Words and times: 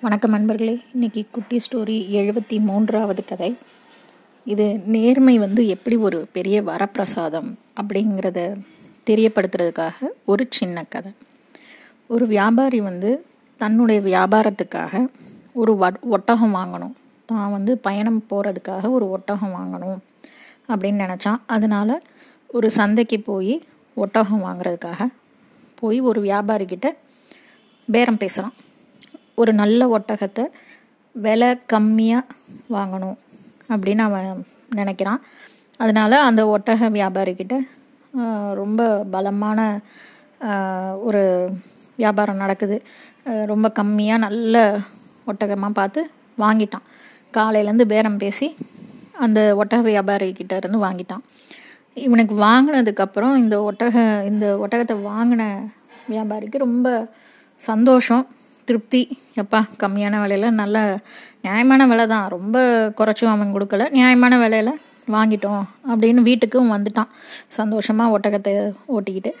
வணக்கம் 0.00 0.30
நண்பர்களே. 0.30 0.80
இன்னைக்கு 0.92 1.26
குட்டி 1.30 1.56
ஸ்டோரி 1.56 1.94
எழுபத்தி 2.18 2.56
மூன்றாவது 2.60 3.24
கதை. 3.24 3.56
இது 4.44 4.66
நேர்மை 4.94 5.38
வந்து 5.38 5.62
எப்படி 5.68 5.96
ஒரு 5.96 6.28
பெரிய 6.32 6.62
வரப்பிரசாதம் 6.62 7.48
அப்படிங்கிறத 7.80 8.42
தெரியப்படுத்துறதுக்காக 9.10 10.08
ஒரு 10.24 10.46
சின்ன 10.50 10.84
கதை. 10.84 11.12
ஒரு 12.08 12.26
வியாபாரி 12.26 12.80
வந்து 12.80 13.10
தன்னுடைய 13.56 14.00
வியாபாரத்துக்காக 14.00 15.08
ஒரு 15.52 15.74
வட் 15.74 16.00
ஒட்டகம் 16.16 16.54
வாங்கணும். 16.54 16.94
தான் 17.26 17.50
வந்து 17.50 17.78
பயணம் 17.78 18.22
போகிறதுக்காக 18.30 18.90
ஒரு 18.90 19.08
ஒட்டகம் 19.10 19.56
வாங்கணும் 19.58 19.98
அப்படின்னு 20.68 21.02
நினச்சான். 21.06 21.42
அதனால் 21.46 22.02
ஒரு 22.46 22.70
சந்தைக்கு 22.70 23.20
போய் 23.20 23.62
ஒட்டகம் 23.94 24.44
வாங்குறதுக்காக 24.44 25.10
போய் 25.74 26.00
ஒரு 26.00 26.22
வியாபாரிக்கிட்ட 26.22 26.88
பேரம் 27.90 28.22
பேசுகிறான் 28.24 28.56
ஒரு 29.40 29.52
நல்ல 29.60 29.80
ஒட்டகத்தை 29.96 30.44
விலை 31.24 31.50
கம்மியாக 31.72 32.34
வாங்கணும் 32.76 33.16
அப்படின்னு 33.72 34.02
அவன் 34.08 34.44
நினைக்கிறான். 34.78 35.20
அதனால் 35.82 36.24
அந்த 36.28 36.42
ஒட்டக 36.54 36.90
வியாபாரிக்கிட்ட 36.96 37.56
ரொம்ப 38.60 38.82
பலமான 39.14 39.58
ஒரு 41.08 41.22
வியாபாரம் 42.00 42.42
நடக்குது. 42.42 42.76
ரொம்ப 43.52 43.66
கம்மியாக 43.78 44.24
நல்ல 44.26 44.56
ஒட்டகமாக 45.30 45.78
பார்த்து 45.80 46.00
வாங்கிட்டான். 46.44 46.86
காலையிலேருந்து 47.36 47.86
பேரம் 47.92 48.20
பேசி 48.24 48.46
அந்த 49.24 49.40
ஒட்டக 49.60 49.80
வியாபாரிக்கிட்ட 49.90 50.56
இருந்து 50.60 50.78
வாங்கிட்டான். 50.86 51.24
இவனுக்கு 52.06 52.34
வாங்கினதுக்கப்புறம் 52.46 53.34
இந்த 53.42 53.56
ஒட்டக 53.68 53.96
இந்த 54.30 54.46
ஒட்டகத்தை 54.64 54.96
வாங்கின 55.10 55.44
வியாபாரிக்கு 56.12 56.58
ரொம்ப 56.66 56.88
சந்தோஷம். 57.60 58.24
திருப்தி. 58.68 59.02
எப்பா 59.42 59.60
கம்மியான 59.82 60.20
விலையில் 60.22 60.58
நல்ல 60.60 60.76
நியாயமான 61.44 61.82
விலை 61.92 62.06
தான். 62.14 62.26
ரொம்ப 62.36 62.58
குறைச்சும் 62.98 63.32
அவன் 63.34 63.54
கொடுக்கல. 63.56 63.86
நியாயமான 63.96 64.36
விலையில் 64.44 64.72
வாங்கிட்டோம் 65.14 65.64
அப்படின்னு 65.90 66.22
வீட்டுக்கும் 66.28 66.72
வந்துட்டான். 66.74 67.10
சந்தோஷமாக 67.58 68.14
ஒட்டகத்தை 68.16 68.52
ஓட்டிக்கிட்டு. 68.96 69.32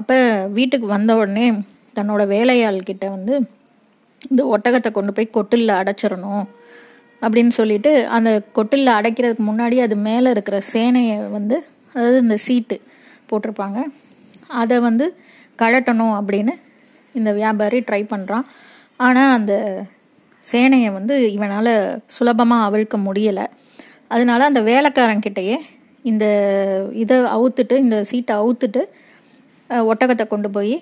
அப்போ 0.00 0.16
வீட்டுக்கு 0.58 0.86
வந்த 0.96 1.12
உடனே 1.20 1.46
தன்னோட 1.98 2.22
வேலையாள்கிட்ட 2.34 3.06
வந்து 3.16 3.34
இந்த 4.30 4.42
ஒட்டகத்தை 4.54 4.90
கொண்டு 4.92 5.12
போய் 5.16 5.34
கொட்டிலில் 5.36 5.78
அடைச்சிடணும் 5.80 6.44
அப்படின்னு 7.22 7.52
சொல்லிட்டு 7.58 7.92
அந்த 8.16 8.30
கொட்டிலில் 8.56 8.96
அடைக்கிறதுக்கு 8.98 9.44
முன்னாடி 9.48 9.76
அது 9.86 9.96
மேலே 10.08 10.28
இருக்கிற 10.34 10.56
சேனையை 10.72 11.16
வந்து 11.36 11.56
அதாவது 11.94 12.18
இந்த 12.24 12.36
சீட்டு 12.46 12.76
போட்டிருப்பாங்க. 13.30 13.78
அதை 14.62 14.76
வந்து 14.88 15.06
கழட்டணும் 15.62 16.14
அப்படின்னு 16.18 16.54
இந்த 17.14 17.32
வியாபாரி 17.32 17.80
ட்ரை 17.80 18.02
பண்ணுறான் 18.12 18.46
ஆனால் 18.96 19.32
அந்த 19.32 19.54
சேனையை 20.44 20.92
வந்து 20.92 21.32
இவனால் 21.32 21.72
சுலபமாக 22.06 22.66
அவிழ்க்க 22.68 22.96
முடியலை. 23.06 23.46
அதனால 24.08 24.44
அந்த 24.44 24.60
வேலைக்காரங்கிட்டயே 24.60 25.56
இந்த 26.02 26.26
இதை 26.92 27.16
அவுத்துட்டு 27.36 27.76
இந்த 27.76 27.96
சீட்டை 28.04 28.34
அவுத்துட்டு 28.36 28.82
ஒட்டகத்தை 29.90 30.26
கொண்டு 30.26 30.50
போய் 30.50 30.74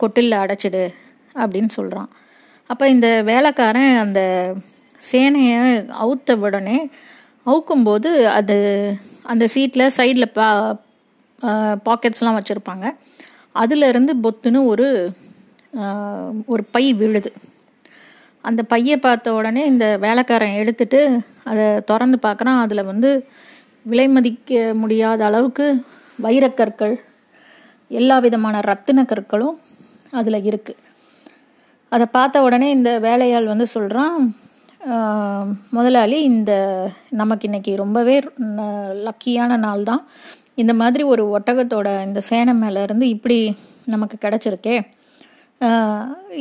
கொட்டிலில் 0.00 0.42
அடைச்சிடு 0.42 0.82
அப்படின்னு 1.34 1.68
சொல்கிறான் 1.68 2.10
அப்போ 2.66 2.88
இந்த 2.88 3.08
வேலைக்காரன் 3.22 3.94
அந்த 3.96 4.20
சேனையை 5.10 5.58
அவுத்த 6.04 6.36
உடனே 6.36 6.78
அவுக்கும்போது 7.46 8.10
அது 8.24 8.56
அந்த 9.22 9.44
சீட்டில் 9.54 9.94
சைடில் 9.96 10.32
பா 10.32 10.48
பாக்கெட்ஸ்லாம் 11.88 12.38
வச்சுருப்பாங்க. 12.38 12.86
அதுலேருந்து 13.54 14.12
பொத்துன்னு 14.24 14.60
ஒரு 14.66 14.88
ஒரு 16.52 16.62
பை 16.74 16.84
விழுது. 17.00 17.30
அந்த 18.44 18.60
பையை 18.72 18.96
பார்த்த 18.96 19.34
உடனே 19.38 19.62
இந்த 19.72 19.86
வேலைக்காரன் 20.04 20.58
எடுத்துட்டு 20.60 21.00
அதை 21.50 21.64
திறந்து 21.90 22.18
பார்க்குறான். 22.26 22.60
அதில் 22.64 22.88
வந்து 22.90 23.10
விலை 23.90 24.06
மதிக்க 24.14 24.60
முடியாத 24.82 25.20
அளவுக்கு 25.28 25.66
வைரக்கற்கள் 26.26 26.94
எல்லா 27.90 28.16
விதமான 28.26 28.56
ரத்தின 28.70 29.04
கற்களும் 29.10 29.56
அதில் 30.20 30.46
இருக்குது 30.50 30.80
அதை 31.92 32.06
பார்த்த 32.16 32.42
உடனே 32.46 32.68
இந்த 32.76 32.90
வேலையாள் 33.06 33.50
வந்து 33.52 33.66
சொல்கிறான் 33.74 34.16
முதலாளி 35.76 36.18
இந்த 36.32 36.52
நமக்கு 37.20 37.46
இன்னைக்கு 37.48 37.72
ரொம்பவே 37.80 38.14
லக்கியான 39.06 39.56
நாள் 39.64 39.82
தான். 39.90 40.02
இந்த 40.62 40.72
மாதிரி 40.80 41.02
ஒரு 41.12 41.22
ஒட்டகத்தோட 41.36 41.88
இந்த 42.06 42.20
சேனை 42.28 42.54
மேலே 42.62 42.80
இருந்து 42.86 43.06
இப்படி 43.16 43.38
நமக்கு 43.94 44.16
கிடச்சிருக்கே. 44.24 44.76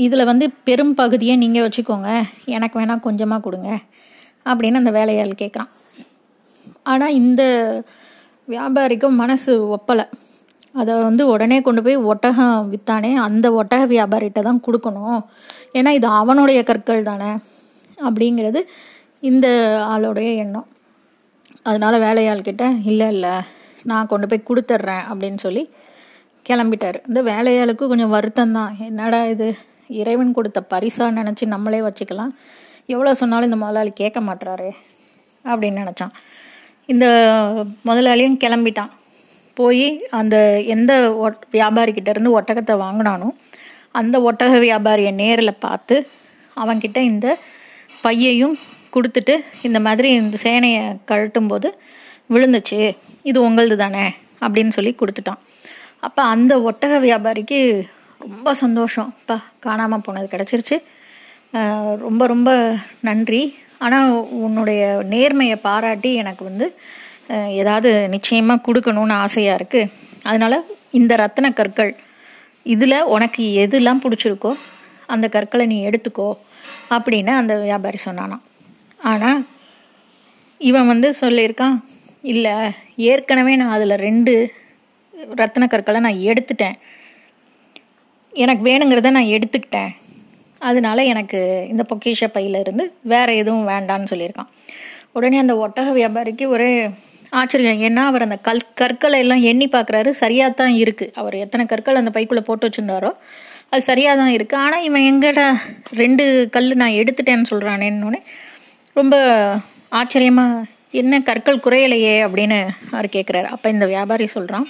இதில் 0.06 0.30
வந்து 0.32 0.46
பெரும் 0.68 0.94
பகுதியை 1.00 1.34
நீங்கள் 1.44 1.66
வச்சுக்கோங்க. 1.66 2.10
எனக்கு 2.56 2.76
வேணால் 2.80 3.06
கொஞ்சமாக 3.08 3.44
கொடுங்க. 3.46 3.70
அப்படின்னு 4.50 4.82
அந்த 4.82 4.92
வேலையாள் 5.00 5.42
கேட்குறான் 5.42 5.72
ஆனால் 6.92 7.18
இந்த 7.22 7.42
வியாபாரிக்கும் 8.48 9.20
மனசு 9.22 9.52
ஒப்பலை. 9.76 10.06
அதை 10.80 10.94
வந்து 11.08 11.24
உடனே 11.34 11.58
கொண்டு 11.68 11.82
போய் 11.86 12.06
ஒட்டகம் 12.12 12.70
விற்றானே 12.74 13.12
அந்த 13.28 13.48
ஒட்டக 13.60 13.84
வியாபாரிகிட்ட 13.94 14.42
தான் 14.48 14.64
கொடுக்கணும். 14.66 15.22
ஏன்னா 15.78 15.92
இது 16.00 16.08
அவனுடைய 16.22 16.60
கற்கள் 16.70 17.08
தானே 17.10 17.32
அப்படிங்கிறது 17.98 18.60
இந்த 19.30 19.48
ஆளுடைய 19.94 20.30
எண்ணம். 20.44 20.68
அதனால் 21.70 22.04
வேலையாள் 22.06 22.48
கிட்ட 22.50 22.66
இல்லை 22.92 23.08
இல்லை 23.16 23.34
நான் 23.90 24.10
கொண்டு 24.12 24.28
போய் 24.28 24.48
கொடுத்துட்றேன் 24.50 25.04
அப்படின்னு 25.12 25.40
சொல்லி 25.46 25.64
கிளம்பிட்டார். 26.46 26.98
இந்த 27.10 27.22
வேலையாளுக்கு 27.32 27.86
கொஞ்சம் 27.92 28.14
வருத்தம் 28.16 28.56
தான் 28.58 28.72
என்னடா 28.88 29.20
இது? 29.34 29.48
இறைவன் 30.02 30.36
கொடுத்த 30.38 30.60
பரிசாக 30.74 31.18
நினச்சி 31.20 31.46
நம்மளே 31.56 31.80
வச்சுக்கலாம். 31.88 32.32
எவ்வளோ 32.94 33.14
சொன்னாலும் 33.22 33.50
இந்த 33.50 33.60
முதலாளி 33.64 33.92
கேட்க 34.02 34.20
மாட்டுறாரு 34.28 34.70
அப்படின்னு 35.46 35.82
நினச்சான். 35.84 36.14
இந்த 36.94 37.06
முதலாளியும் 37.90 38.40
கிளம்பிட்டான். 38.44 38.92
போய் 39.58 39.86
அந்த 40.20 40.36
எந்த 40.74 40.94
ஒட் 41.26 41.42
வியாபாரிக்கிட்ட 41.56 42.10
இருந்து 42.14 42.36
ஒட்டகத்தை 42.38 42.76
வாங்கினானோ 42.86 43.30
அந்த 44.00 44.16
ஒட்டக 44.30 44.56
வியாபாரியை 44.66 45.12
நேரில் 45.22 45.62
பார்த்து 45.66 45.96
அவன்கிட்ட 46.62 47.00
இந்த 47.12 47.28
பையையும் 48.06 48.56
கொடுத்துட்டு 48.96 49.34
இந்த 49.68 49.80
மாதிரி 49.88 50.10
இந்த 50.20 50.38
சேனையை 50.46 50.84
கழட்டும் 51.10 51.50
போது 51.52 51.70
விழுந்துச்சு. 52.34 52.80
இது 53.30 53.38
உங்களது 53.48 53.78
தானே 53.84 54.06
அப்படின்னு 54.44 54.76
சொல்லி 54.78 54.92
கொடுத்துட்டான். 55.02 55.42
அப்போ 56.04 56.22
அந்த 56.34 56.54
ஒட்டக 56.70 56.94
வியாபாரிக்கு 57.06 57.60
ரொம்ப 58.22 58.50
சந்தோஷம். 58.64 59.10
அப்பா 59.20 59.38
காணாமல் 59.66 60.04
போனது 60.06 60.28
கிடச்சிருச்சு. 60.34 60.78
ரொம்ப 62.06 62.24
ரொம்ப 62.34 62.50
நன்றி. 63.08 63.42
ஆனால் 63.84 64.10
உன்னுடைய 64.46 64.82
நேர்மையை 65.14 65.58
பாராட்டி 65.68 66.10
எனக்கு 66.22 66.44
வந்து 66.50 66.66
ஏதாவது 67.62 67.90
நிச்சயமாக 68.16 68.64
கொடுக்கணும்னு 68.68 69.16
ஆசையாக 69.26 69.58
இருக்குது 69.60 69.92
அதனால் 70.30 70.58
இந்த 71.00 71.14
ரத்தன 71.22 71.48
கற்கள் 71.60 71.92
இதில் 72.66 73.10
உனக்கு 73.16 73.44
எதுலாம் 73.64 74.04
பிடிச்சிருக்கோ 74.04 74.52
அந்த 75.14 75.26
கற்களை 75.36 75.66
நீ 75.74 75.78
எடுத்துக்கோ 75.90 76.30
அப்படின்னு 76.96 77.32
அந்த 77.42 77.54
வியாபாரி 77.64 78.00
சொன்னானான் 78.08 78.44
ஆனால் 79.12 79.40
இவன் 80.62 80.90
வந்து 80.92 81.10
சொல்லியிருக்கான் 81.22 81.78
இல்லை 82.32 82.56
ஏற்கனவே 83.12 83.54
நான் 83.62 83.76
அதில் 83.76 84.04
ரெண்டு 84.08 84.34
ரத்தன 85.40 85.68
கற்களை 85.68 86.00
நான் 86.00 86.24
எடுத்துட்டேன். 86.32 86.78
எனக்கு 88.34 88.64
வேணுங்கிறத 88.70 89.12
நான் 89.18 89.34
எடுத்துக்கிட்டேன். 89.36 89.92
அதனால 90.70 91.04
எனக்கு 91.12 91.40
இந்த 91.72 91.84
பொக்கிஷ 91.90 92.28
பையிலிருந்து 92.36 92.84
வேறு 93.14 93.34
எதுவும் 93.42 93.70
வேண்டான்னு 93.74 94.12
சொல்லியிருக்கான். 94.12 94.50
உடனே 95.18 95.38
அந்த 95.44 95.54
ஒட்டக 95.66 95.92
வியாபாரிக்கு 96.00 96.46
ஒரே 96.56 96.70
ஆச்சரியம். 97.40 97.82
ஏன்னா 97.88 98.04
அவர் 98.12 98.26
அந்த 98.28 98.38
கல் 98.48 98.62
கற்களை 98.82 99.20
எல்லாம் 99.24 99.44
எண்ணி 99.52 99.68
பார்க்குறாரு. 99.76 100.10
சரியாக 100.24 100.58
தான் 100.62 100.76
இருக்குது 100.84 101.14
அவர் 101.22 101.36
எத்தனை 101.46 101.66
கற்கள் 101.66 102.02
அந்த 102.02 102.12
பைக்குள்ளே 102.16 102.44
போட்டு 102.50 102.68
வச்சுருந்தாரோ 102.68 103.12
அது 103.74 103.82
சரியாக 103.82 104.18
தான் 104.22 104.34
இருக்குது 104.36 104.62
ஆனால் 104.66 104.86
இவன் 104.88 105.08
எங்கடா 105.12 105.48
ரெண்டு 106.02 106.50
கல் 106.56 106.70
நான் 106.82 107.00
எடுத்துட்டேன்னு 107.02 107.52
சொல்கிறானேன்னு 107.52 108.22
ரொம்ப 108.96 109.16
ஆச்சரியமாக 110.00 110.64
என்ன 110.92 111.20
கற்கள் 111.20 111.64
குறையலையே? 111.66 112.16
அப்படின்னு 112.26 112.60
அவர் 112.92 113.08
கேட்குறாரு 113.16 113.48
அப்போ 113.56 113.70
இந்த 113.70 113.86
வியாபாரி 113.86 114.26
சொல்கிறான் 114.36 114.68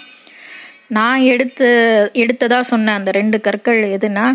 நான் 0.97 1.21
எடுத்து 1.31 1.67
எடுத்ததாக 2.13 2.69
சொன்ன 2.71 2.93
அந்த 2.93 3.09
ரெண்டு 3.11 3.37
கற்கள் 3.41 3.81
எதுனா 3.97 4.25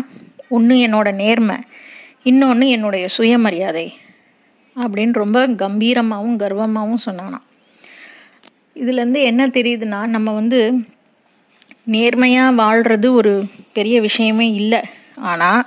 ஒன்று 0.49 0.75
என்னோட 0.87 1.09
நேர்மை 1.13 1.57
இன்னொன்று 2.29 2.67
என்னுடைய 2.75 3.05
சுயமரியாதை 3.07 3.87
அப்படின்னு 4.75 5.21
ரொம்ப 5.23 5.39
கம்பீரமாகவும் 5.47 6.39
கர்வமாகவும் 6.43 7.05
சொன்னானாம். 7.05 7.45
இதுலேருந்து 8.81 9.21
என்ன 9.31 9.47
தெரியுதுன்னா 9.47 9.99
நம்ம 10.15 10.29
வந்து 10.33 10.59
நேர்மையாக 11.95 12.57
வாழ்கிறது 12.61 13.07
ஒரு 13.13 13.33
பெரிய 13.73 13.95
விஷயமே 14.07 14.47
இல்லை. 14.61 14.81
ஆனால் 15.31 15.61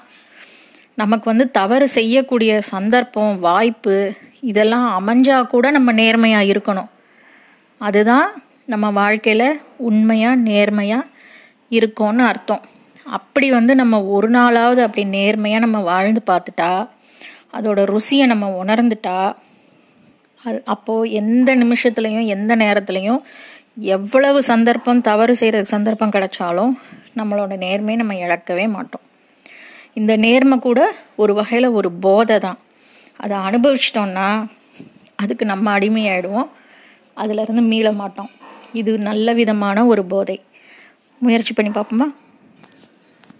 நமக்கு 0.94 1.26
வந்து 1.32 1.46
தவறு 1.50 1.88
செய்யக்கூடிய 1.88 2.52
சந்தர்ப்பம் 2.72 3.34
வாய்ப்பு 3.40 3.96
இதெல்லாம் 4.40 4.88
அமைஞ்சால் 4.98 5.50
கூட 5.54 5.70
நம்ம 5.70 5.92
நேர்மையாக 5.92 6.50
இருக்கணும். 6.52 6.90
அதுதான் 7.80 8.28
நம்ம 8.72 8.90
வாழ்க்கையில் 8.90 9.60
உண்மையாக 9.76 10.40
நேர்மையாக 10.48 11.10
இருக்கோன்னு 11.70 12.22
அர்த்தம். 12.30 12.62
அப்படி 13.06 13.50
வந்து 13.50 13.74
நம்ம 13.74 14.02
ஒரு 14.04 14.30
நாளாவது 14.30 14.80
அப்படி 14.82 15.04
நேர்மையாக 15.04 15.64
நம்ம 15.64 15.78
வாழ்ந்து 15.80 16.20
பார்த்துட்டா 16.30 16.88
அதோட 17.56 17.80
ருசியை 17.92 18.26
நம்ம 18.26 18.64
உணர்ந்துட்டா 18.64 19.34
அது 20.44 20.62
அப்போது 20.64 21.10
எந்த 21.10 21.56
நிமிஷத்துலையும் 21.56 22.26
எந்த 22.26 22.56
நேரத்துலையும் 22.56 23.20
எவ்வளவு 23.96 24.42
சந்தர்ப்பம் 24.42 25.00
தவறு 25.00 25.36
செய்கிற 25.36 25.64
சந்தர்ப்பம் 25.64 26.14
கிடைச்சாலும் 26.16 26.72
நம்மளோட 27.16 27.52
நேர்மையை 27.64 27.96
நம்ம 27.96 28.14
இழக்கவே 28.14 28.68
மாட்டோம். 28.68 29.04
இந்த 29.94 30.16
நேர்மை 30.16 30.58
கூட 30.58 30.80
ஒரு 31.16 31.34
வகையில் 31.34 31.68
ஒரு 31.68 31.92
போதை 31.92 32.38
தான். 32.38 32.58
அதை 33.16 33.36
அனுபவிச்சிட்டோம்னா 33.38 34.28
அதுக்கு 35.16 35.44
நம்ம 35.44 35.78
அடிமையாயிடுவோம். 35.78 36.50
அதிலிருந்து 37.14 37.62
மீள 37.62 37.92
மாட்டோம். 37.92 38.30
இது 38.72 38.98
நல்ல 38.98 39.32
விதமான 39.32 39.86
ஒரு 39.86 40.04
போதை. 40.04 40.42
முயற்சி 41.18 41.52
பண்ணி 41.52 41.70
பார்ப்போமா? 41.70 42.14